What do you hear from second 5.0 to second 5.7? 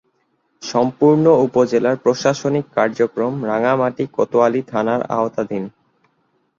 আওতাধীন।